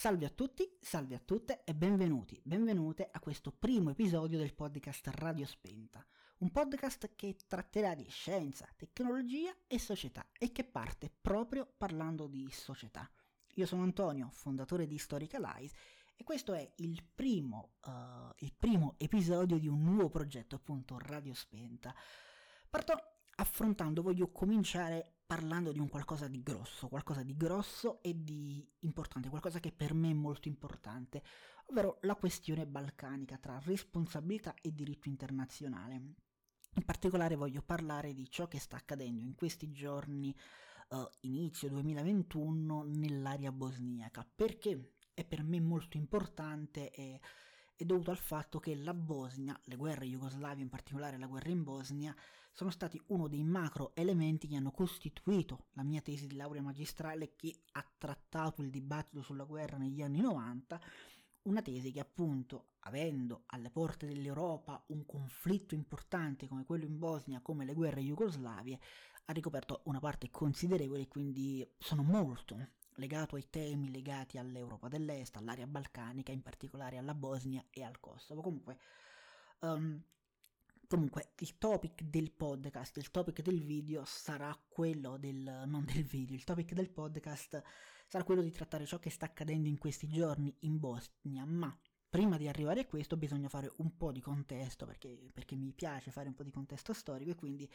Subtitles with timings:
[0.00, 5.08] Salve a tutti, salve a tutte e benvenuti, benvenute a questo primo episodio del podcast
[5.08, 6.02] Radio Spenta,
[6.38, 12.50] un podcast che tratterà di scienza, tecnologia e società e che parte proprio parlando di
[12.50, 13.06] società.
[13.56, 15.76] Io sono Antonio, fondatore di Historicalize
[16.16, 21.34] e questo è il primo, uh, il primo episodio di un nuovo progetto appunto Radio
[21.34, 21.94] Spenta.
[22.70, 28.68] Parto affrontando, voglio cominciare parlando di un qualcosa di grosso, qualcosa di grosso e di
[28.80, 31.22] importante, qualcosa che per me è molto importante,
[31.66, 35.94] ovvero la questione balcanica tra responsabilità e diritto internazionale.
[36.74, 40.34] In particolare voglio parlare di ciò che sta accadendo in questi giorni,
[40.88, 47.20] uh, inizio 2021, nell'area bosniaca, perché è per me molto importante e
[47.80, 51.62] è dovuto al fatto che la Bosnia, le guerre jugoslavie, in particolare la guerra in
[51.62, 52.14] Bosnia,
[52.52, 57.36] sono stati uno dei macro elementi che hanno costituito la mia tesi di laurea magistrale
[57.36, 60.78] che ha trattato il dibattito sulla guerra negli anni 90,
[61.44, 67.40] una tesi che appunto, avendo alle porte dell'Europa un conflitto importante come quello in Bosnia,
[67.40, 68.78] come le guerre jugoslavie,
[69.24, 72.58] ha ricoperto una parte considerevole e quindi sono molto
[72.94, 78.42] legato ai temi legati all'Europa dell'Est, all'area balcanica, in particolare alla Bosnia e al Kosovo.
[78.42, 78.78] Comunque,
[79.60, 80.02] um,
[80.86, 86.34] comunque il topic del podcast, il topic del video sarà quello del, non del video,
[86.34, 87.62] il topic del podcast
[88.06, 91.74] sarà quello di trattare ciò che sta accadendo in questi giorni in Bosnia, ma
[92.08, 96.10] prima di arrivare a questo bisogna fare un po' di contesto perché, perché mi piace
[96.10, 97.70] fare un po' di contesto storico e quindi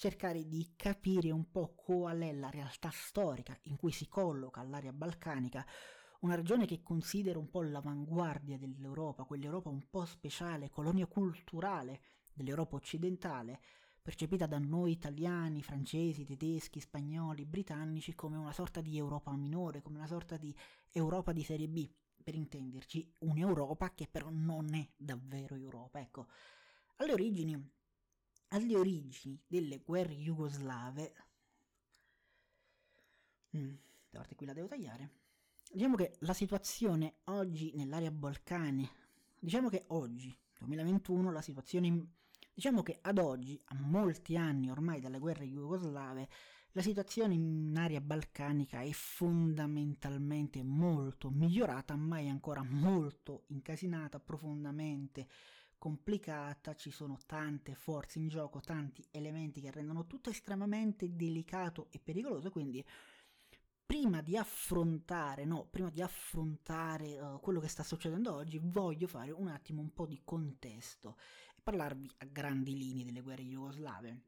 [0.00, 4.94] cercare di capire un po' qual è la realtà storica in cui si colloca l'area
[4.94, 5.62] balcanica,
[6.20, 12.00] una regione che considero un po' l'avanguardia dell'Europa, quell'Europa un po' speciale, colonia culturale
[12.32, 13.60] dell'Europa occidentale,
[14.00, 19.98] percepita da noi italiani, francesi, tedeschi, spagnoli, britannici come una sorta di Europa minore, come
[19.98, 20.56] una sorta di
[20.92, 21.86] Europa di serie B,
[22.24, 26.00] per intenderci, un'Europa che però non è davvero Europa.
[26.00, 26.26] Ecco,
[26.96, 27.78] alle origini
[28.50, 31.12] alle origini delle guerre jugoslave,
[33.56, 33.74] mm,
[34.10, 35.10] parte qui la devo tagliare,
[35.70, 38.88] diciamo che la situazione oggi nell'area Balcani,
[39.38, 42.14] diciamo che oggi, 2021, la situazione,
[42.52, 46.28] diciamo che ad oggi, a molti anni ormai dalle guerre jugoslave,
[46.72, 55.26] la situazione in area balcanica è fondamentalmente molto migliorata, ma è ancora molto incasinata, profondamente
[55.80, 61.98] complicata, ci sono tante forze in gioco, tanti elementi che rendono tutto estremamente delicato e
[61.98, 62.84] pericoloso, quindi
[63.86, 69.30] prima di affrontare, no, prima di affrontare uh, quello che sta succedendo oggi, voglio fare
[69.30, 71.16] un attimo un po' di contesto
[71.56, 74.22] e parlarvi a grandi linee delle guerre jugoslave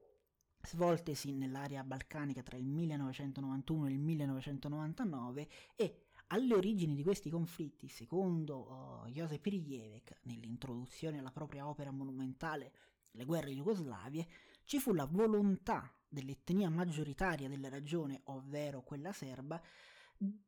[0.64, 6.01] svoltesi nell'area balcanica tra il 1991 e il 1999 e
[6.32, 12.72] alle origini di questi conflitti, secondo uh, Josep Rijevek, nell'introduzione alla propria opera monumentale
[13.12, 14.26] Le guerre jugoslavie,
[14.64, 19.60] ci fu la volontà dell'etnia maggioritaria della regione, ovvero quella serba,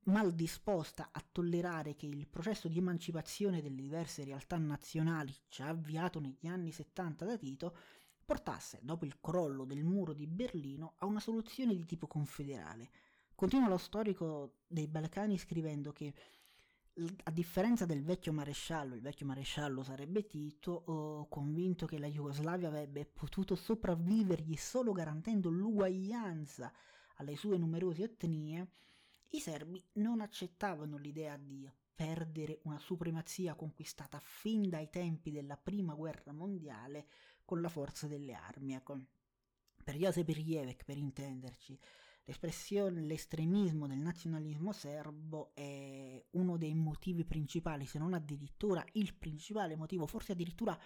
[0.05, 6.19] mal disposta a tollerare che il processo di emancipazione delle diverse realtà nazionali, già avviato
[6.19, 7.77] negli anni 70 da Tito,
[8.25, 12.89] portasse, dopo il crollo del muro di Berlino, a una soluzione di tipo confederale,
[13.35, 16.15] Continua lo storico dei Balcani scrivendo che
[17.25, 23.05] a differenza del vecchio maresciallo, il vecchio maresciallo sarebbe Tito, convinto che la Jugoslavia avrebbe
[23.05, 26.73] potuto sopravvivergli solo garantendo l'uguaglianza
[27.17, 28.69] alle sue numerose etnie,
[29.31, 35.95] i serbi non accettavano l'idea di perdere una supremazia conquistata fin dai tempi della prima
[35.95, 37.07] guerra mondiale
[37.45, 38.75] con la forza delle armi.
[38.75, 39.01] Ecco.
[39.83, 41.79] Per Josep Rijevek, per intenderci,
[42.25, 49.77] l'espressione, l'estremismo del nazionalismo serbo è uno dei motivi principali, se non addirittura il principale
[49.77, 50.79] motivo, forse addirittura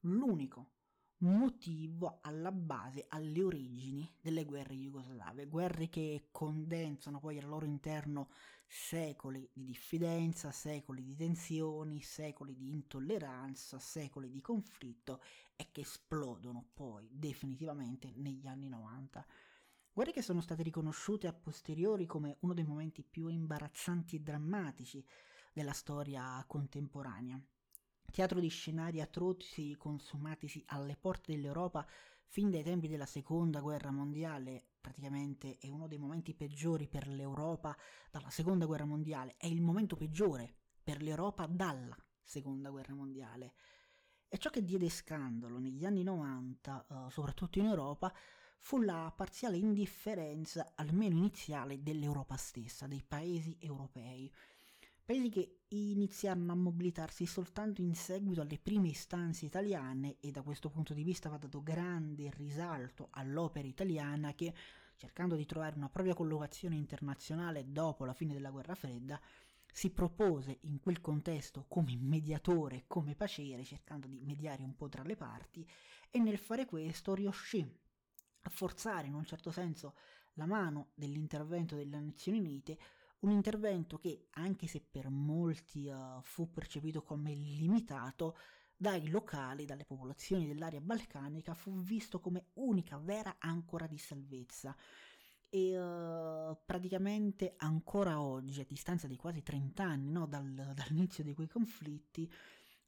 [0.00, 0.70] l'unico
[1.18, 8.28] motivo alla base, alle origini delle guerre jugoslave, guerre che condensano poi al loro interno
[8.66, 15.22] secoli di diffidenza, secoli di tensioni, secoli di intolleranza, secoli di conflitto
[15.54, 19.24] e che esplodono poi definitivamente negli anni 90.
[19.96, 25.02] Guerre che sono state riconosciute a posteriori come uno dei momenti più imbarazzanti e drammatici
[25.54, 27.40] della storia contemporanea
[28.10, 31.86] teatro di scenari atroci consumatisi alle porte dell'Europa
[32.26, 37.74] fin dai tempi della seconda guerra mondiale, praticamente è uno dei momenti peggiori per l'Europa
[38.10, 43.54] dalla seconda guerra mondiale, è il momento peggiore per l'Europa dalla seconda guerra mondiale.
[44.28, 48.12] E ciò che diede scandalo negli anni 90, uh, eh, soprattutto in Europa,
[48.58, 54.32] fu la parziale indifferenza, almeno iniziale, dell'Europa stessa, dei paesi europei.
[55.04, 60.68] Paesi che iniziarono a mobilitarsi soltanto in seguito alle prime istanze italiane e da questo
[60.68, 64.52] punto di vista va dato grande risalto all'opera italiana che,
[64.96, 69.20] cercando di trovare una propria collocazione internazionale dopo la fine della guerra fredda,
[69.76, 75.02] si propose in quel contesto come mediatore, come paciere, cercando di mediare un po' tra
[75.02, 75.68] le parti
[76.10, 77.64] e nel fare questo riuscì
[78.50, 79.94] forzare in un certo senso
[80.34, 82.78] la mano dell'intervento delle Nazioni Unite
[83.20, 88.36] un intervento che, anche se per molti uh, fu percepito come limitato,
[88.76, 94.76] dai locali, dalle popolazioni dell'area balcanica, fu visto come unica vera ancora di salvezza.
[95.48, 101.32] E uh, praticamente ancora oggi, a distanza di quasi 30 anni no, dal, dall'inizio di
[101.34, 102.30] quei conflitti,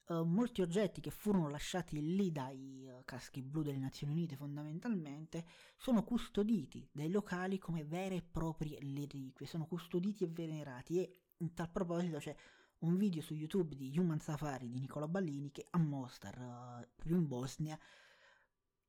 [0.09, 5.45] uh, molti oggetti che furono lasciati lì dai uh, caschi blu delle Nazioni Unite fondamentalmente
[5.77, 10.99] sono custoditi dai locali come vere e proprie reliquie, sono custoditi e venerati.
[11.01, 12.35] E in tal proposito c'è
[12.81, 17.17] un video su YouTube di Human Safari di Nicola Ballini che a Mostar, uh, proprio
[17.17, 17.79] in Bosnia,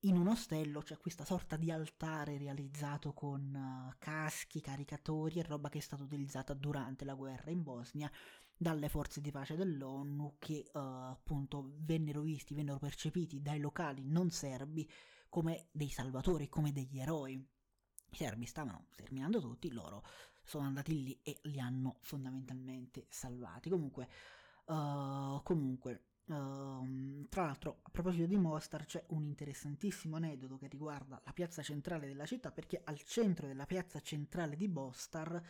[0.04, 5.68] in un ostello c'è questa sorta di altare realizzato con uh, caschi, caricatori e roba
[5.68, 8.10] che è stata utilizzata durante la guerra in Bosnia
[8.61, 14.31] dalle forze di pace dell'ONU che uh, appunto vennero visti, vennero percepiti dai locali non
[14.31, 14.88] serbi
[15.29, 17.35] come dei salvatori, come degli eroi.
[17.35, 20.03] I serbi stavano sterminando tutti, loro
[20.44, 23.69] sono andati lì e li hanno fondamentalmente salvati.
[23.69, 24.09] Comunque,
[24.65, 31.19] uh, comunque Uh, tra l'altro, a proposito di Mostar, c'è un interessantissimo aneddoto che riguarda
[31.25, 35.41] la piazza centrale della città, perché al centro della piazza centrale di Mostar,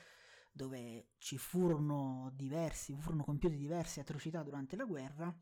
[0.59, 5.33] dove ci furono diversi, furono compiute diverse atrocità durante la guerra,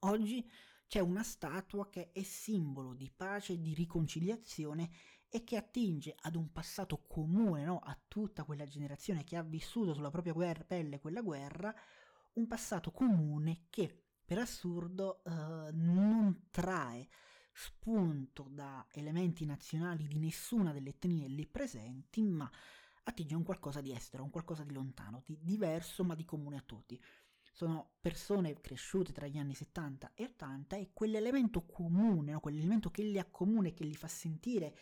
[0.00, 0.48] oggi
[0.86, 4.90] c'è una statua che è simbolo di pace di riconciliazione
[5.28, 7.80] e che attinge ad un passato comune no?
[7.80, 11.74] a tutta quella generazione che ha vissuto sulla propria guerra, pelle quella guerra,
[12.34, 15.30] un passato comune che per assurdo uh,
[15.72, 17.08] non trae
[17.52, 22.48] spunto da elementi nazionali di nessuna delle etnie lì presenti, ma
[23.08, 26.62] attinge un qualcosa di estero, un qualcosa di lontano, di diverso ma di comune a
[26.64, 27.00] tutti.
[27.52, 32.40] Sono persone cresciute tra gli anni 70 e 80 e quell'elemento comune, no?
[32.40, 34.76] quell'elemento che li accomuna e che li fa sentire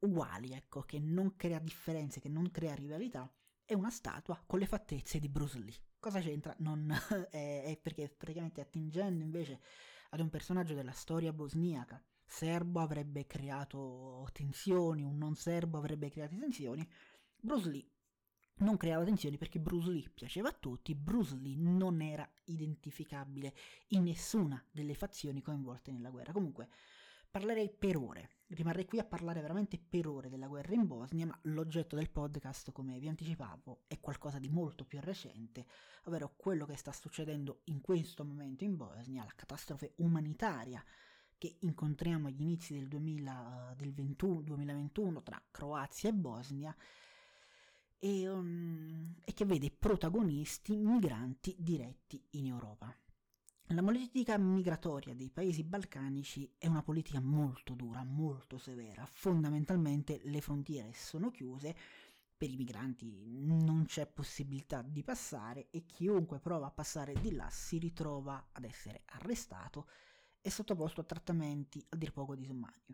[0.00, 3.28] uguali, ecco, che non crea differenze, che non crea rivalità,
[3.64, 5.74] è una statua con le fattezze di Bruce Lee.
[5.98, 6.54] Cosa c'entra?
[6.58, 6.90] Non,
[7.30, 9.60] è, è, perché praticamente attingendo invece
[10.10, 16.36] ad un personaggio della storia bosniaca, serbo avrebbe creato tensioni, un non serbo avrebbe creato
[16.36, 16.86] tensioni,
[17.44, 17.86] Bruce Lee
[18.60, 23.54] non creava tensioni perché Bruce Lee piaceva a tutti, Bruce Lee non era identificabile
[23.88, 26.32] in nessuna delle fazioni coinvolte nella guerra.
[26.32, 26.70] Comunque,
[27.30, 31.38] parlerei per ore, rimarrei qui a parlare veramente per ore della guerra in Bosnia, ma
[31.42, 35.66] l'oggetto del podcast, come vi anticipavo, è qualcosa di molto più recente,
[36.04, 40.82] ovvero quello che sta succedendo in questo momento in Bosnia, la catastrofe umanitaria
[41.36, 46.74] che incontriamo agli inizi del, 2000, del 21, 2021 tra Croazia e Bosnia
[47.98, 52.94] e, um, e che vede protagonisti migranti diretti in Europa.
[53.68, 59.06] La politica migratoria dei paesi balcanici è una politica molto dura, molto severa.
[59.06, 61.74] Fondamentalmente le frontiere sono chiuse,
[62.36, 67.48] per i migranti non c'è possibilità di passare e chiunque prova a passare di là
[67.48, 69.88] si ritrova ad essere arrestato
[70.42, 72.84] e sottoposto a trattamenti a dir poco disumani.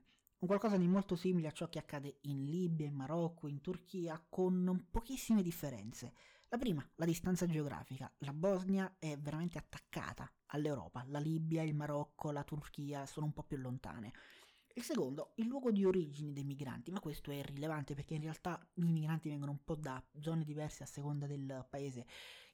[0.40, 4.24] Un qualcosa di molto simile a ciò che accade in Libia, in Marocco, in Turchia,
[4.26, 6.14] con pochissime differenze.
[6.48, 8.10] La prima, la distanza geografica.
[8.20, 13.42] La Bosnia è veramente attaccata all'Europa, la Libia, il Marocco, la Turchia sono un po'
[13.42, 14.12] più lontane.
[14.72, 18.66] Il secondo, il luogo di origine dei migranti, ma questo è rilevante perché in realtà
[18.76, 22.06] i migranti vengono un po' da zone diverse a seconda del paese.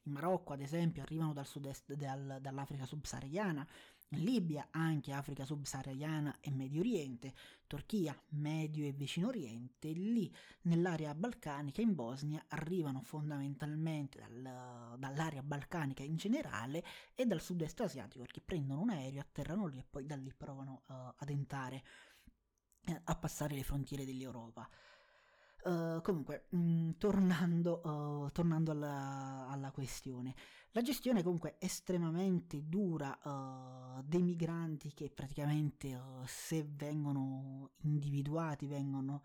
[0.03, 3.65] In Marocco, ad esempio, arrivano dal sud-est dal, dall'Africa subsahariana,
[4.11, 7.33] Libia anche Africa subsahariana e Medio Oriente,
[7.67, 16.03] Turchia, Medio e Vicino Oriente, lì nell'area balcanica in Bosnia arrivano fondamentalmente dal, dall'area balcanica
[16.03, 16.83] in generale
[17.15, 20.83] e dal sud-est asiatico perché prendono un aereo, atterrano lì e poi da lì provano
[20.87, 21.83] uh, ad entrare,
[22.85, 24.69] uh, a passare le frontiere dell'Europa.
[25.63, 30.33] Uh, comunque, mh, mm, tornando, uh, tornando alla, alla, questione,
[30.71, 39.23] la gestione comunque estremamente dura uh, dei migranti che praticamente se vengono individuati, vengono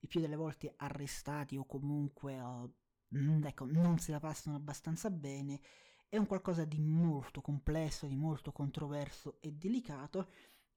[0.00, 5.10] il più delle volte arrestati o comunque mh, mm, ecco, non se la passano abbastanza
[5.10, 5.60] bene,
[6.08, 10.28] è un qualcosa di molto complesso, di molto controverso e delicato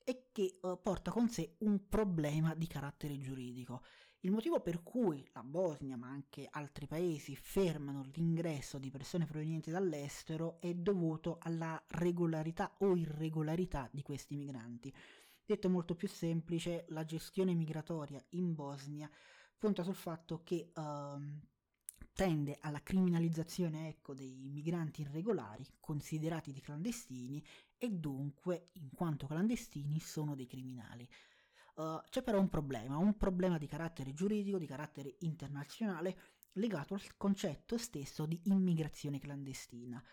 [0.03, 3.83] e che porta con sé un problema di carattere giuridico
[4.23, 9.71] Il motivo per cui la Bosnia, ma anche altri paesi, fermano l'ingresso di persone provenienti
[9.71, 14.93] dall'estero è dovuto alla regolarità o irregolarità di questi migranti.
[15.43, 19.09] Detto molto più semplice, la gestione migratoria in Bosnia
[19.57, 21.19] punta sul fatto che uh,
[22.13, 27.43] tende alla criminalizzazione ecco, dei migranti irregolari considerati dei clandestini
[27.75, 31.09] e dunque, in quanto clandestini, sono dei criminali.
[31.75, 36.17] Uh, c'è però un problema, un problema di carattere giuridico, di carattere internazionale,
[36.53, 40.03] legato al concetto stesso di immigrazione clandestina.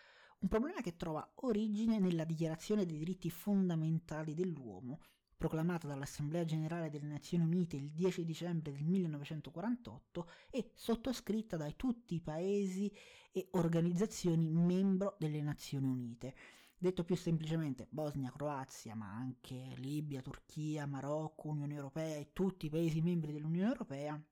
[0.40, 5.00] Un problema che trova origine nella Dichiarazione dei diritti fondamentali dell'uomo,
[5.36, 12.16] proclamata dall'Assemblea Generale delle Nazioni Unite il 10 dicembre del 1948 e sottoscritta da tutti
[12.16, 12.92] i paesi
[13.32, 16.34] e organizzazioni membro delle Nazioni Unite.
[16.80, 22.70] Detto più semplicemente, Bosnia, Croazia, ma anche Libia, Turchia, Marocco, Unione Europea e tutti i
[22.70, 24.22] paesi membri dell'Unione Europea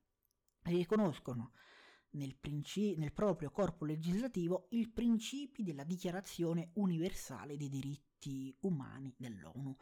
[0.63, 1.51] riconoscono
[2.11, 9.75] nel, princi- nel proprio corpo legislativo i principi della Dichiarazione universale dei diritti umani dell'ONU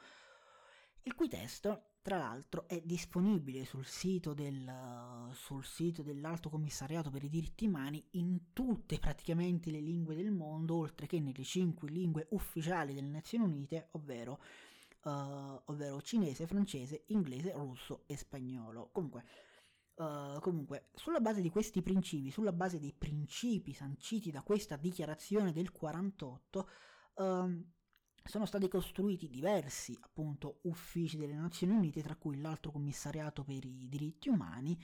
[1.06, 4.72] il cui testo, tra l'altro, è disponibile sul sito, del,
[5.34, 10.76] sul sito dell'Alto Commissariato per i diritti umani in tutte praticamente le lingue del mondo,
[10.76, 14.40] oltre che nelle cinque lingue ufficiali delle Nazioni Unite, ovvero,
[15.06, 15.10] uh,
[15.66, 18.90] ovvero cinese, francese, inglese, russo e spagnolo.
[18.92, 19.24] Comunque,
[19.96, 25.54] Uh, comunque, sulla base di questi principi, sulla base dei principi sanciti da questa dichiarazione
[25.54, 26.70] del 48,
[27.14, 27.75] uh, ehm,
[28.26, 33.88] sono stati costruiti diversi appunto uffici delle Nazioni Unite, tra cui l'altro commissariato per i
[33.88, 34.78] diritti umani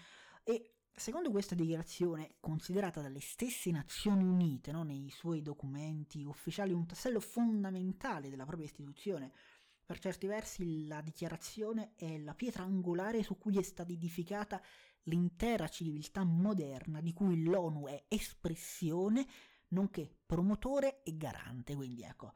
[0.43, 6.85] e secondo questa dichiarazione, considerata dalle stesse Nazioni Unite no, nei suoi documenti ufficiali un
[6.85, 9.31] tassello fondamentale della propria istituzione,
[9.85, 14.61] per certi versi la dichiarazione è la pietra angolare su cui è stata edificata
[15.05, 19.25] l'intera civiltà moderna di cui l'ONU è espressione,
[19.69, 21.75] nonché promotore e garante.
[21.75, 22.33] Quindi ecco,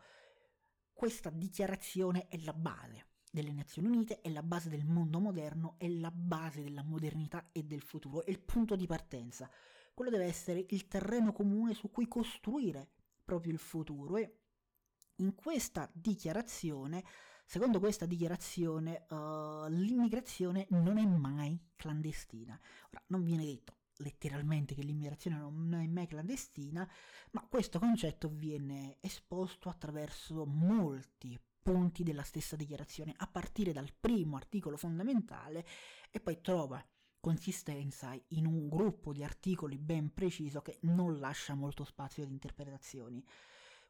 [0.95, 5.89] questa dichiarazione è la base delle Nazioni Unite, è la base del mondo moderno, è
[5.89, 9.51] la base della modernità e del futuro, è il punto di partenza.
[9.93, 12.91] Quello deve essere il terreno comune su cui costruire
[13.25, 14.39] proprio il futuro e
[15.17, 17.03] in questa dichiarazione,
[17.45, 22.57] secondo questa dichiarazione, uh, l'immigrazione non è mai clandestina.
[22.89, 26.89] Ora, non viene detto letteralmente che l'immigrazione non è mai clandestina,
[27.31, 34.35] ma questo concetto viene esposto attraverso molti punti della stessa dichiarazione, a partire dal primo
[34.35, 35.65] articolo fondamentale
[36.11, 36.83] e poi trova
[37.19, 43.25] consistenza in un gruppo di articoli ben preciso che non lascia molto spazio ad interpretazioni.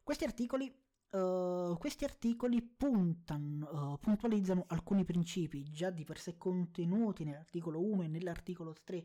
[0.02, 0.74] Questi articoli,
[1.10, 8.04] uh, questi articoli puntano, uh, puntualizzano alcuni principi già di per sé contenuti nell'articolo 1
[8.04, 9.04] e nell'articolo 3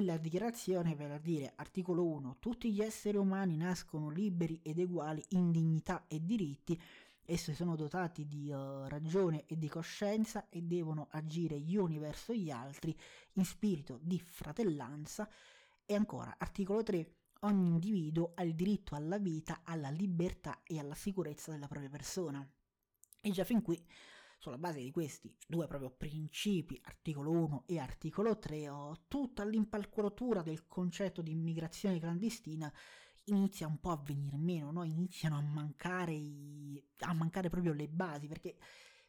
[0.00, 5.52] della dichiarazione, per dire articolo 1, tutti gli esseri umani nascono liberi ed uguali in
[5.52, 6.80] dignità e diritti,
[7.24, 12.32] essi sono dotati di uh, ragione e di coscienza e devono agire gli uni verso
[12.34, 12.96] gli altri
[13.34, 15.28] in spirito di fratellanza.
[15.86, 20.94] E ancora, articolo 3, ogni individuo ha il diritto alla vita, alla libertà e alla
[20.94, 22.44] sicurezza della propria persona.
[23.20, 23.80] E già fin qui
[24.44, 30.42] sulla base di questi due proprio principi, articolo 1 e articolo 3, oh, tutta l'impalcolatura
[30.42, 32.70] del concetto di immigrazione clandestina
[33.26, 34.84] inizia un po' a venire meno, no?
[34.84, 38.58] iniziano a mancare, i, a mancare proprio le basi, perché,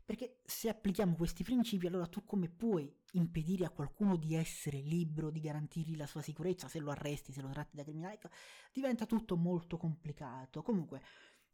[0.06, 5.32] perché se applichiamo questi principi, allora tu come puoi impedire a qualcuno di essere libero,
[5.32, 8.20] di garantirgli la sua sicurezza, se lo arresti, se lo tratti da criminale,
[8.72, 10.62] diventa tutto molto complicato.
[10.62, 11.02] Comunque,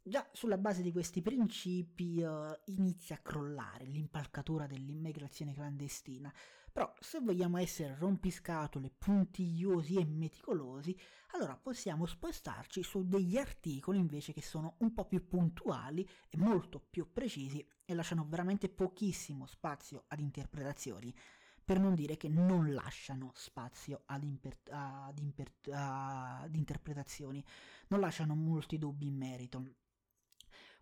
[0.04, 6.32] Già sulla base di questi principi uh, inizia a crollare l'impalcatura dell'immigrazione clandestina,
[6.72, 10.98] però se vogliamo essere rompiscatole, puntigliosi e meticolosi,
[11.34, 16.80] allora possiamo spostarci su degli articoli invece che sono un po' più puntuali e molto
[16.80, 21.14] più precisi e lasciano veramente pochissimo spazio ad interpretazioni
[21.64, 27.44] per non dire che non lasciano spazio ad, imper- ad, imper- ad interpretazioni,
[27.86, 29.64] non lasciano molti dubbi in merito.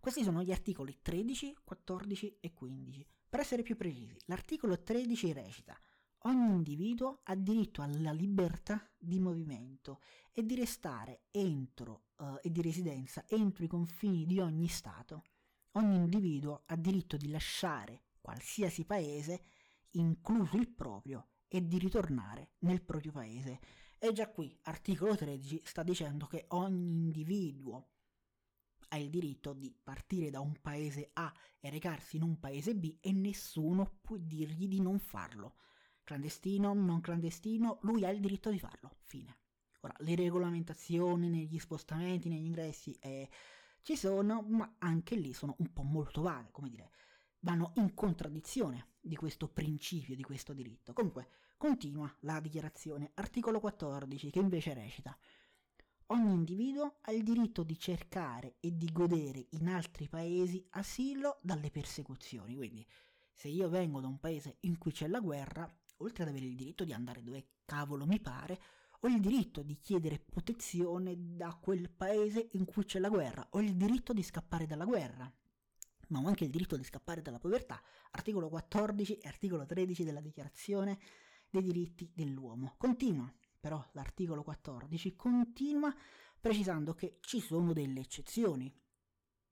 [0.01, 3.07] Questi sono gli articoli 13, 14 e 15.
[3.29, 5.79] Per essere più precisi, l'articolo 13 recita
[6.25, 10.01] Ogni individuo ha diritto alla libertà di movimento
[10.33, 15.25] e di restare entro uh, e di residenza entro i confini di ogni Stato.
[15.73, 19.45] Ogni individuo ha diritto di lasciare qualsiasi paese,
[19.93, 23.59] incluso il proprio, e di ritornare nel proprio paese.
[23.99, 27.89] E già qui, articolo 13 sta dicendo che ogni individuo
[28.91, 32.99] ha il diritto di partire da un paese A e recarsi in un paese B
[33.01, 35.57] e nessuno può dirgli di non farlo.
[36.05, 39.39] clandestino, non clandestino, lui ha il diritto di farlo, fine.
[39.83, 43.29] Ora, le regolamentazioni negli spostamenti, negli ingressi eh,
[43.83, 46.91] ci sono, ma anche lì sono un po' molto vaghe, come dire,
[47.41, 50.93] vanno in contraddizione di questo principio, di questo diritto.
[50.93, 55.17] Comunque, continua la dichiarazione, articolo 14, che invece recita
[56.13, 61.71] Ogni individuo ha il diritto di cercare e di godere in altri paesi asilo dalle
[61.71, 62.57] persecuzioni.
[62.57, 62.85] Quindi,
[63.33, 66.57] se io vengo da un paese in cui c'è la guerra, oltre ad avere il
[66.57, 68.61] diritto di andare dove cavolo mi pare,
[68.99, 73.61] ho il diritto di chiedere protezione da quel paese in cui c'è la guerra, ho
[73.61, 75.33] il diritto di scappare dalla guerra,
[76.09, 77.81] ma ho anche il diritto di scappare dalla povertà.
[78.11, 80.99] Articolo 14 e articolo 13 della Dichiarazione
[81.49, 82.75] dei diritti dell'uomo.
[82.79, 85.95] Continua però l'articolo 14 continua
[86.41, 88.75] precisando che ci sono delle eccezioni.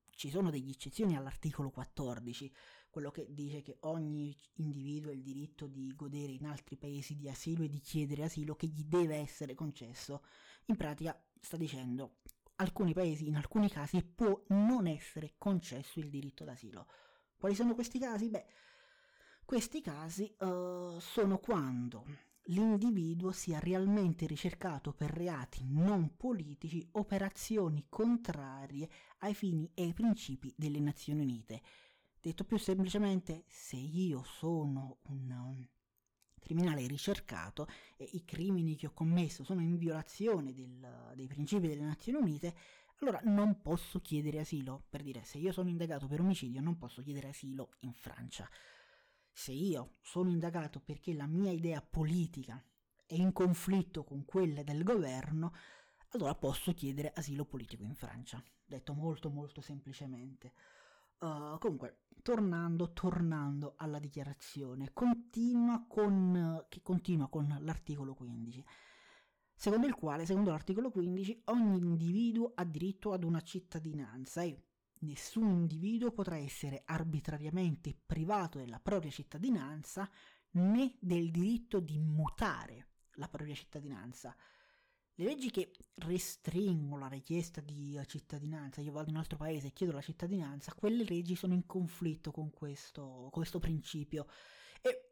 [0.09, 2.51] Ci sono delle eccezioni all'articolo 14,
[2.89, 7.29] quello che dice che ogni individuo ha il diritto di godere in altri paesi di
[7.29, 10.23] asilo e di chiedere asilo che gli deve essere concesso.
[10.65, 12.17] In pratica sta dicendo
[12.55, 16.87] alcuni paesi in alcuni casi può non essere concesso il diritto d'asilo.
[17.37, 18.29] Quali sono questi casi?
[18.29, 18.45] Beh,
[19.45, 22.05] questi casi uh, sono quando
[22.49, 28.89] l'individuo sia realmente ricercato per reati non politici o per azioni contrarie
[29.19, 31.61] ai fini e ai principi delle Nazioni Unite.
[32.19, 35.67] Detto più semplicemente, se io sono un
[36.39, 41.83] criminale ricercato e i crimini che ho commesso sono in violazione del, dei principi delle
[41.83, 42.55] Nazioni Unite,
[43.01, 44.85] allora non posso chiedere asilo.
[44.89, 48.49] Per dire, se io sono indagato per omicidio, non posso chiedere asilo in Francia.
[49.39, 52.61] Se io sono indagato perché la mia idea politica
[53.05, 55.53] è in conflitto con quella del governo,
[56.09, 58.43] allora posso chiedere asilo politico in Francia.
[58.65, 60.51] Detto molto molto semplicemente.
[61.19, 68.65] Uh, comunque, tornando, tornando alla dichiarazione, continua con, che continua con l'articolo 15,
[69.55, 74.65] secondo il quale, secondo l'articolo 15, ogni individuo ha diritto ad una cittadinanza e
[75.01, 80.09] Nessun individuo potrà essere arbitrariamente privato della propria cittadinanza
[80.51, 84.35] né del diritto di mutare la propria cittadinanza.
[85.15, 89.73] Le leggi che restringono la richiesta di cittadinanza, io vado in un altro paese e
[89.73, 94.27] chiedo la cittadinanza, quelle leggi sono in conflitto con questo, questo principio.
[94.81, 95.09] E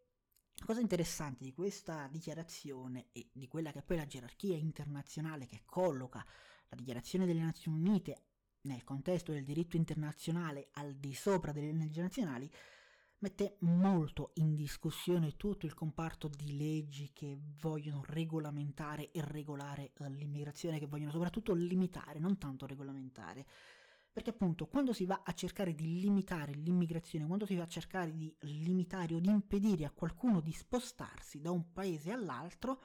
[0.56, 5.46] la cosa interessante di questa dichiarazione e di quella che è poi la gerarchia internazionale
[5.46, 6.26] che colloca
[6.70, 8.27] la dichiarazione delle Nazioni Unite
[8.68, 12.52] nel contesto del diritto internazionale al di sopra delle leggi nazionali,
[13.20, 20.78] mette molto in discussione tutto il comparto di leggi che vogliono regolamentare e regolare l'immigrazione,
[20.78, 23.46] che vogliono soprattutto limitare, non tanto regolamentare.
[24.12, 28.16] Perché appunto quando si va a cercare di limitare l'immigrazione, quando si va a cercare
[28.16, 32.82] di limitare o di impedire a qualcuno di spostarsi da un paese all'altro,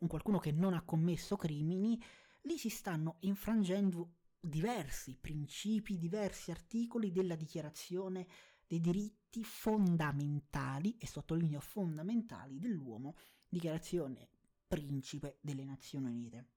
[0.00, 2.00] un qualcuno che non ha commesso crimini,
[2.42, 8.26] lì si stanno infrangendo diversi principi, diversi articoli della dichiarazione
[8.66, 13.16] dei diritti fondamentali, e sottolineo fondamentali, dell'uomo,
[13.48, 14.28] dichiarazione
[14.66, 16.48] principe delle Nazioni Unite.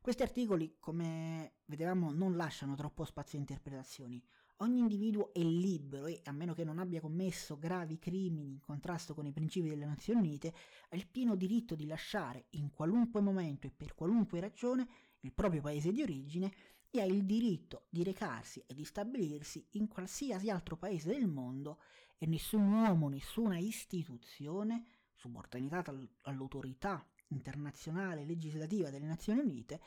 [0.00, 4.22] Questi articoli, come vedevamo, non lasciano troppo spazio a interpretazioni.
[4.58, 9.14] Ogni individuo è libero e, a meno che non abbia commesso gravi crimini in contrasto
[9.14, 10.54] con i principi delle Nazioni Unite,
[10.88, 14.88] ha il pieno diritto di lasciare in qualunque momento e per qualunque ragione
[15.20, 16.52] il proprio paese di origine
[16.90, 21.80] e ha il diritto di recarsi e di stabilirsi in qualsiasi altro paese del mondo
[22.16, 29.80] e nessun uomo, nessuna istituzione subordinata all'autorità internazionale legislativa delle Nazioni Unite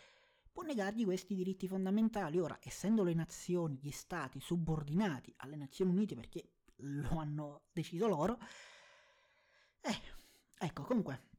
[0.51, 2.39] può negargli questi diritti fondamentali.
[2.39, 8.37] Ora, essendo le nazioni, gli stati subordinati alle Nazioni Unite perché lo hanno deciso loro,
[9.81, 9.99] eh,
[10.57, 11.29] ecco, comunque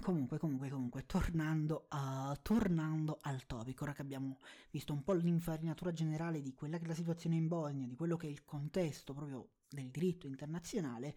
[0.00, 4.38] Comunque, comunque, comunque, tornando, a, tornando al topic, ora che abbiamo
[4.70, 8.16] visto un po' l'infarinatura generale di quella che è la situazione in Bosnia, di quello
[8.16, 11.16] che è il contesto proprio del diritto internazionale,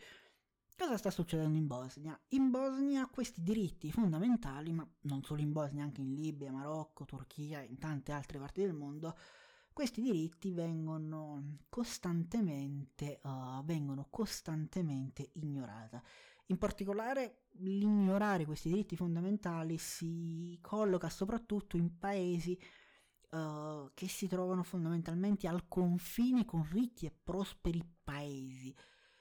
[0.75, 2.19] cosa sta succedendo in Bosnia?
[2.29, 7.61] In Bosnia questi diritti fondamentali, ma non solo in Bosnia, anche in Libia, Marocco, Turchia,
[7.61, 9.15] in tante altre parti del mondo,
[9.73, 15.99] questi diritti vengono costantemente, uh, vengono costantemente ignorati.
[16.47, 22.59] In particolare l'ignorare questi diritti fondamentali si colloca soprattutto in paesi
[23.31, 28.73] uh, che si trovano fondamentalmente al confine con ricchi e prosperi paesi.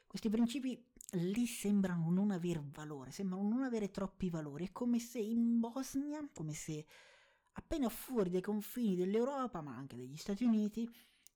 [0.07, 4.67] Questi principi lì sembrano non aver valore, sembrano non avere troppi valori.
[4.67, 6.85] È come se in Bosnia, come se
[7.53, 10.89] appena fuori dai confini dell'Europa, ma anche degli Stati Uniti,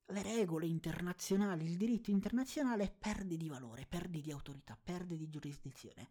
[0.06, 6.08] le regole internazionali, il diritto internazionale perde di valore, perde di autorità, perde di giurisdizione.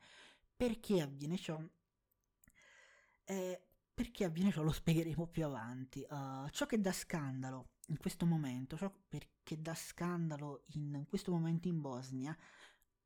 [0.61, 1.59] Perché avviene ciò?
[3.23, 6.05] Eh, perché avviene ciò lo spiegheremo più avanti.
[6.07, 11.67] Uh, ciò che dà scandalo in questo momento, ciò perché dà scandalo in questo momento
[11.67, 12.37] in Bosnia,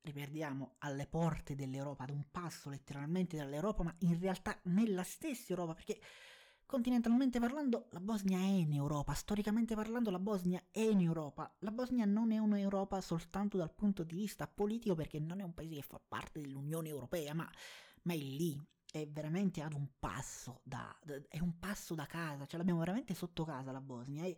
[0.01, 5.75] riperdiamo alle porte dell'Europa, ad un passo letteralmente dall'Europa, ma in realtà nella stessa Europa,
[5.75, 6.01] perché
[6.65, 11.53] continentalmente parlando la Bosnia è in Europa, storicamente parlando la Bosnia è in Europa.
[11.59, 15.53] La Bosnia non è un'Europa soltanto dal punto di vista politico perché non è un
[15.53, 17.49] paese che fa parte dell'Unione Europea, ma,
[18.03, 18.59] ma è lì,
[18.91, 20.97] è veramente ad un passo da,
[21.27, 24.37] è un passo da casa, ce l'abbiamo veramente sotto casa la Bosnia e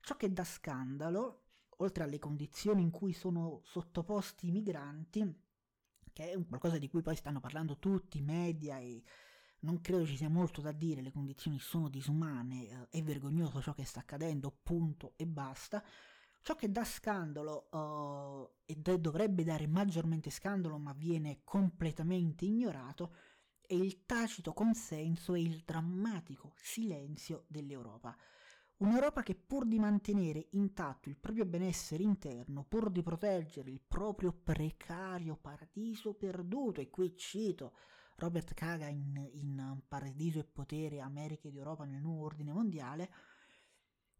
[0.00, 1.42] ciò che dà scandalo
[1.78, 5.46] oltre alle condizioni in cui sono sottoposti i migranti,
[6.12, 9.02] che è un qualcosa di cui poi stanno parlando tutti i media e
[9.60, 13.72] non credo ci sia molto da dire, le condizioni sono disumane, eh, è vergognoso ciò
[13.74, 15.82] che sta accadendo, punto e basta.
[16.40, 23.12] Ciò che dà scandalo uh, e dovrebbe dare maggiormente scandalo, ma viene completamente ignorato,
[23.60, 28.16] è il tacito consenso e il drammatico silenzio dell'Europa.
[28.78, 34.32] Un'Europa che pur di mantenere intatto il proprio benessere interno, pur di proteggere il proprio
[34.32, 37.74] precario paradiso perduto, e qui cito
[38.18, 43.10] Robert Kagan in, in Paradiso e Potere, America ed Europa nel nuovo ordine mondiale,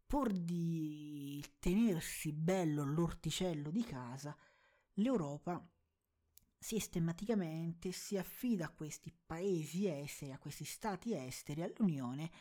[0.07, 4.35] pur di tenersi bello l'orticello di casa,
[4.93, 5.61] l'Europa
[6.57, 12.31] sistematicamente si affida a questi paesi esteri, a questi stati esteri, all'Unione,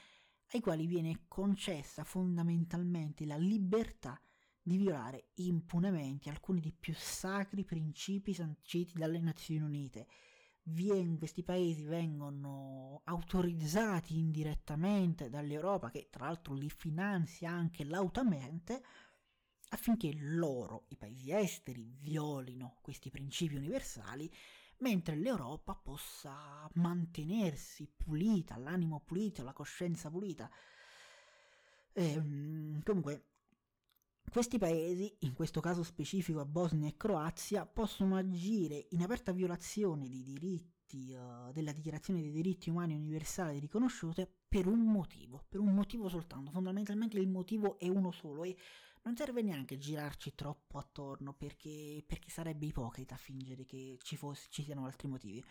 [0.52, 4.20] ai quali viene concessa fondamentalmente la libertà
[4.62, 10.06] di violare impunemente alcuni dei più sacri principi sanciti dalle Nazioni Unite.
[10.70, 18.82] Vien, questi paesi vengono autorizzati indirettamente dall'Europa, che tra l'altro li finanzia anche lautamente,
[19.70, 24.30] affinché loro, i paesi esteri, violino questi principi universali
[24.80, 30.50] mentre l'Europa possa mantenersi pulita, l'animo pulito, la coscienza pulita.
[31.92, 33.24] E, ehm, comunque,
[34.30, 40.08] questi paesi, in questo caso specifico a Bosnia e Croazia, possono agire in aperta violazione
[40.08, 45.72] dei diritti, uh, della Dichiarazione dei diritti umani universali riconosciute per un motivo, per un
[45.74, 46.50] motivo soltanto.
[46.50, 48.56] Fondamentalmente il motivo è uno solo e
[49.02, 54.62] non serve neanche girarci troppo attorno perché, perché sarebbe ipocrita fingere che ci, fosse, ci
[54.62, 55.42] siano altri motivi.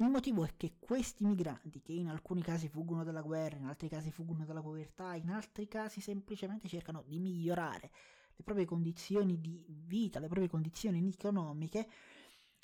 [0.00, 3.86] Il motivo è che questi migranti, che in alcuni casi fuggono dalla guerra, in altri
[3.90, 7.90] casi fuggono dalla povertà, in altri casi semplicemente cercano di migliorare
[8.34, 11.86] le proprie condizioni di vita, le proprie condizioni economiche,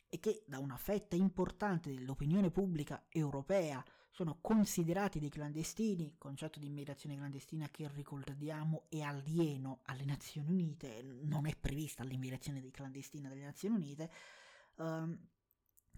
[0.08, 6.68] e che da una fetta importante dell'opinione pubblica europea sono considerati dei clandestini, concetto di
[6.68, 13.28] immigrazione clandestina che ricordiamo è alieno alle Nazioni Unite, non è prevista l'immigrazione dei clandestini
[13.28, 14.10] delle Nazioni Unite,
[14.76, 15.18] um,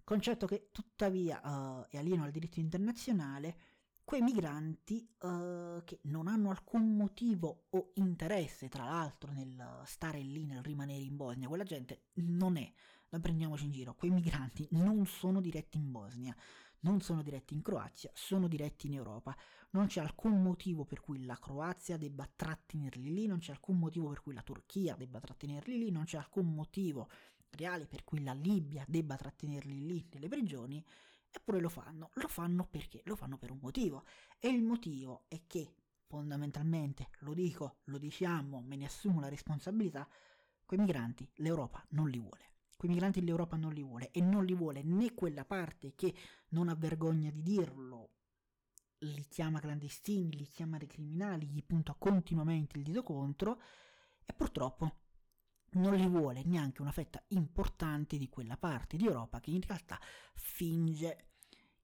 [0.09, 3.57] concetto che tuttavia uh, è alieno al diritto internazionale,
[4.05, 10.47] quei migranti uh, che non hanno alcun motivo o interesse, tra l'altro, nel stare lì,
[10.47, 12.73] nel rimanere in Bosnia, quella gente non è,
[13.11, 16.35] non prendiamoci in giro, quei migranti non sono diretti in Bosnia
[16.81, 19.37] non sono diretti in Croazia, sono diretti in Europa.
[19.71, 24.09] Non c'è alcun motivo per cui la Croazia debba trattenerli lì, non c'è alcun motivo
[24.09, 27.11] per cui la Turchia debba trattenerli lì, non c'è alcun motivo
[27.51, 30.85] reale per cui la Libia debba trattenerli lì nelle prigioni,
[31.31, 32.11] eppure lo fanno.
[32.15, 33.03] Lo fanno perché?
[33.05, 34.05] Lo fanno per un motivo.
[34.39, 35.75] E il motivo è che,
[36.07, 40.09] fondamentalmente, lo dico, lo diciamo, me ne assumo la responsabilità,
[40.65, 42.47] quei migranti l'Europa non li vuole.
[42.77, 46.15] Quei migranti l'Europa non li vuole e non li vuole né quella parte che
[46.51, 48.11] non ha vergogna di dirlo,
[48.99, 53.61] li chiama clandestini, li chiama dei criminali, gli punta continuamente il dito contro
[54.25, 55.08] e purtroppo
[55.73, 59.99] non li vuole neanche una fetta importante di quella parte di Europa che in realtà
[60.35, 61.29] finge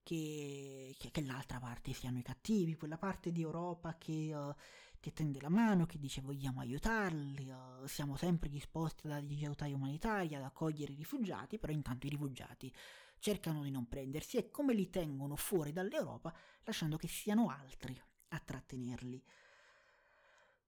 [0.02, 4.54] che, che, che l'altra parte siano i cattivi, quella parte di Europa che, uh,
[5.00, 9.72] che tende la mano, che dice vogliamo aiutarli, uh, siamo sempre disposti a dare aiuti
[9.72, 12.72] umanitari, ad accogliere i rifugiati, però intanto i rifugiati
[13.18, 16.32] cercano di non prendersi e come li tengono fuori dall'Europa
[16.64, 19.24] lasciando che siano altri a trattenerli.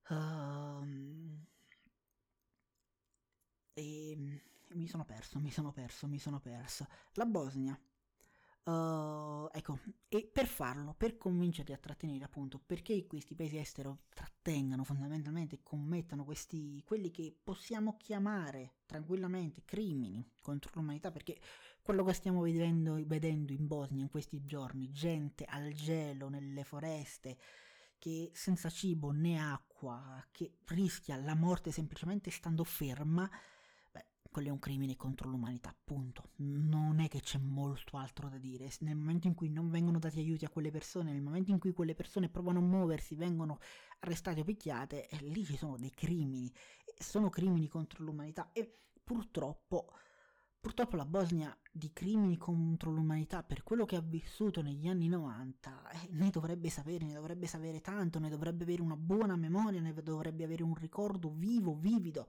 [0.08, 1.44] Uh,
[3.78, 4.16] e
[4.68, 6.86] mi sono perso, mi sono perso, mi sono perso.
[7.12, 7.78] La Bosnia
[8.66, 14.82] Uh, ecco, e per farlo, per convincerli a trattenere appunto, perché questi paesi estero trattengano
[14.82, 21.38] fondamentalmente commettano questi, quelli che possiamo chiamare tranquillamente crimini contro l'umanità, perché
[21.80, 27.38] quello che stiamo vedendo, vedendo in Bosnia in questi giorni, gente al gelo nelle foreste,
[28.00, 33.30] che senza cibo né acqua, che rischia la morte semplicemente stando ferma,
[34.36, 36.32] quello è un crimine contro l'umanità, punto.
[36.40, 38.70] Non è che c'è molto altro da dire.
[38.80, 41.72] Nel momento in cui non vengono dati aiuti a quelle persone, nel momento in cui
[41.72, 43.60] quelle persone provano a muoversi, vengono
[44.00, 46.52] arrestate o picchiate, eh, lì ci sono dei crimini.
[46.98, 48.70] Sono crimini contro l'umanità e
[49.02, 49.90] purtroppo,
[50.60, 55.92] purtroppo la Bosnia di crimini contro l'umanità per quello che ha vissuto negli anni 90
[55.92, 59.94] eh, ne dovrebbe sapere, ne dovrebbe sapere tanto, ne dovrebbe avere una buona memoria, ne
[59.94, 62.28] dovrebbe avere un ricordo vivo, vivido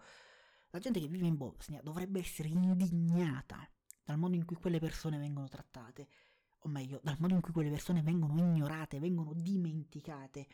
[0.70, 3.68] la gente che vive in Bosnia dovrebbe essere indignata
[4.04, 6.08] dal modo in cui quelle persone vengono trattate,
[6.60, 10.48] o meglio, dal modo in cui quelle persone vengono ignorate, vengono dimenticate.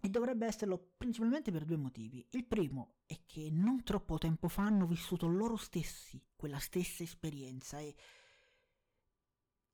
[0.00, 2.26] E dovrebbe esserlo principalmente per due motivi.
[2.30, 7.78] Il primo è che non troppo tempo fa hanno vissuto loro stessi quella stessa esperienza
[7.78, 7.94] e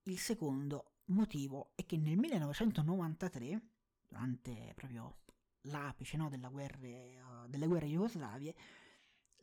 [0.05, 3.63] il secondo motivo è che nel 1993,
[4.09, 5.21] durante proprio
[5.63, 8.55] l'apice no, della guerra, delle guerre jugoslavie,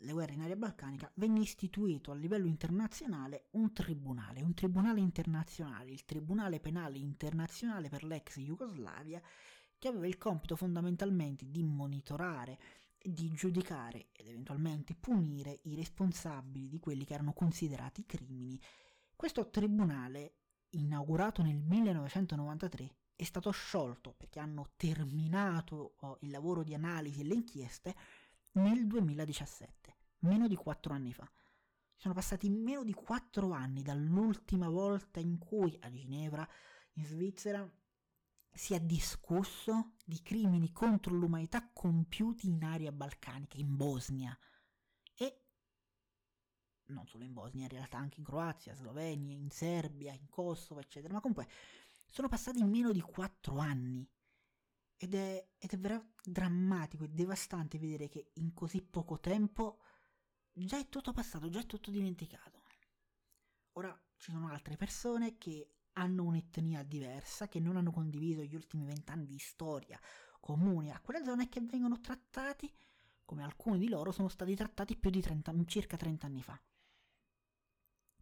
[0.01, 5.91] le guerre in area balcanica, venne istituito a livello internazionale un tribunale, un tribunale internazionale,
[5.91, 9.21] il Tribunale Penale Internazionale per l'ex Jugoslavia,
[9.77, 12.59] che aveva il compito fondamentalmente di monitorare,
[13.01, 18.59] di giudicare ed eventualmente punire i responsabili di quelli che erano considerati crimini.
[19.15, 20.33] Questo tribunale,
[20.71, 27.25] inaugurato nel 1993, è stato sciolto perché hanno terminato oh, il lavoro di analisi e
[27.25, 27.95] le inchieste
[28.61, 31.29] nel 2017, meno di quattro anni fa.
[31.95, 36.47] Sono passati meno di quattro anni dall'ultima volta in cui a Ginevra,
[36.93, 37.69] in Svizzera,
[38.51, 44.37] si è discusso di crimini contro l'umanità compiuti in area balcanica, in Bosnia.
[45.15, 45.43] E
[46.87, 51.13] non solo in Bosnia, in realtà anche in Croazia, Slovenia, in Serbia, in Kosovo, eccetera.
[51.13, 51.47] Ma comunque
[52.09, 54.07] sono passati meno di quattro anni
[55.01, 59.79] ed è, ed è veramente drammatico e devastante vedere che in così poco tempo
[60.51, 62.63] già è tutto passato, già è tutto dimenticato.
[63.73, 68.85] Ora ci sono altre persone che hanno un'etnia diversa, che non hanno condiviso gli ultimi
[68.85, 69.99] vent'anni di storia
[70.41, 72.71] comuni a quelle zone che vengono trattati
[73.23, 76.59] come alcuni di loro sono stati trattati più di 30, circa 30 anni fa.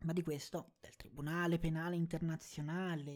[0.02, 3.12] Ma di questo, del Tribunale Penale Internazionale,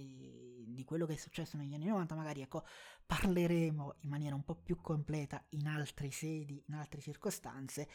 [0.65, 2.65] di quello che è successo negli anni 90, magari ecco,
[3.05, 7.87] parleremo in maniera un po' più completa in altre sedi, in altre circostanze.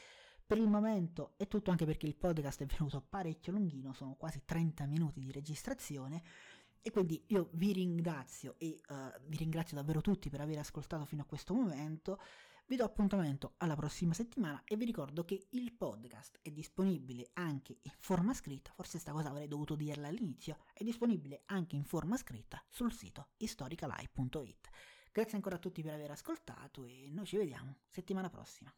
[0.46, 4.42] Per il momento è tutto anche perché il podcast è venuto parecchio lunghino, sono quasi
[4.44, 6.22] 30 minuti di registrazione
[6.80, 11.22] e quindi io vi ringrazio e uh, vi ringrazio davvero tutti per aver ascoltato fino
[11.22, 12.20] a questo momento.
[12.68, 17.78] Vi do appuntamento alla prossima settimana e vi ricordo che il podcast è disponibile anche
[17.80, 22.16] in forma scritta, forse sta cosa avrei dovuto dirla all'inizio, è disponibile anche in forma
[22.16, 24.68] scritta sul sito historicalife.it.
[25.12, 28.74] Grazie ancora a tutti per aver ascoltato e noi ci vediamo settimana prossima.